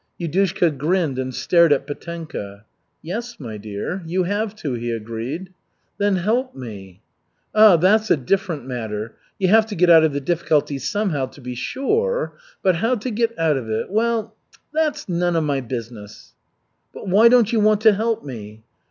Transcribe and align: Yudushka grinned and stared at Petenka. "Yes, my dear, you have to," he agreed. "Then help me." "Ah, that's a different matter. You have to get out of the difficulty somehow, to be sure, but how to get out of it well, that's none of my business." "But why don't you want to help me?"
Yudushka 0.19 0.75
grinned 0.75 1.19
and 1.19 1.35
stared 1.35 1.71
at 1.71 1.85
Petenka. 1.85 2.65
"Yes, 3.03 3.39
my 3.39 3.57
dear, 3.57 4.01
you 4.07 4.23
have 4.23 4.55
to," 4.55 4.73
he 4.73 4.89
agreed. 4.89 5.53
"Then 5.99 6.15
help 6.15 6.55
me." 6.55 7.03
"Ah, 7.53 7.77
that's 7.77 8.09
a 8.09 8.17
different 8.17 8.65
matter. 8.67 9.13
You 9.37 9.49
have 9.49 9.67
to 9.67 9.75
get 9.75 9.91
out 9.91 10.03
of 10.03 10.11
the 10.11 10.19
difficulty 10.19 10.79
somehow, 10.79 11.27
to 11.27 11.39
be 11.39 11.53
sure, 11.53 12.33
but 12.63 12.77
how 12.77 12.95
to 12.95 13.11
get 13.11 13.37
out 13.37 13.57
of 13.57 13.69
it 13.69 13.91
well, 13.91 14.35
that's 14.73 15.07
none 15.07 15.35
of 15.35 15.43
my 15.43 15.61
business." 15.61 16.33
"But 16.95 17.07
why 17.07 17.27
don't 17.29 17.53
you 17.53 17.59
want 17.59 17.81
to 17.81 17.93
help 17.93 18.25
me?" 18.25 18.63